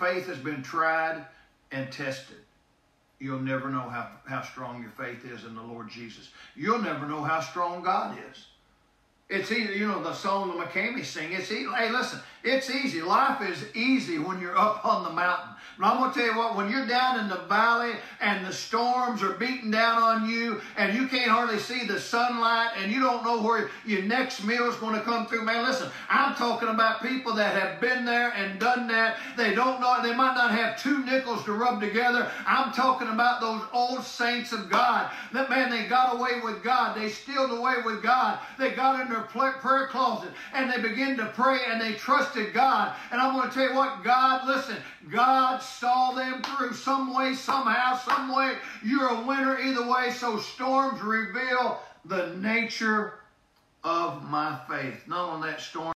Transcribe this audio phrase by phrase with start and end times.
[0.00, 1.24] faith has been tried
[1.70, 2.38] and tested,
[3.20, 6.30] you'll never know how, how strong your faith is in the Lord Jesus.
[6.56, 8.46] You'll never know how strong God is.
[9.30, 11.32] It's easy, you know, the song the McCamey sing.
[11.32, 11.68] It's easy.
[11.70, 13.00] Hey, listen, it's easy.
[13.00, 15.50] Life is easy when you're up on the mountain.
[15.78, 18.52] But I'm going to tell you what, when you're down in the valley and the
[18.52, 23.00] storms are beating down on you and you can't hardly see the sunlight and you
[23.00, 26.68] don't know where your next meal is going to come through, man, listen, I'm talking
[26.68, 29.16] about people that have been there and done that.
[29.36, 32.30] They don't know, they might not have two nickels to rub together.
[32.46, 35.10] I'm talking about those old saints of God.
[35.32, 36.96] That, man, they got away with God.
[36.96, 38.38] They stealed away with God.
[38.58, 42.94] They got in their prayer closet and they began to pray and they trusted God.
[43.10, 44.76] And I'm going to tell you what, God, listen,
[45.10, 48.54] God saw them through some way, somehow, some way.
[48.84, 50.10] You're a winner either way.
[50.10, 53.14] So storms reveal the nature
[53.84, 55.06] of my faith.
[55.06, 55.88] Not on that storm.